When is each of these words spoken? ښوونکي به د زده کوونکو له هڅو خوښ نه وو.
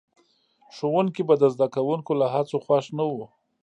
ښوونکي 0.75 1.21
به 1.27 1.35
د 1.41 1.43
زده 1.53 1.67
کوونکو 1.75 2.11
له 2.21 2.27
هڅو 2.33 2.57
خوښ 2.65 2.85
نه 2.97 3.03
وو. 3.11 3.25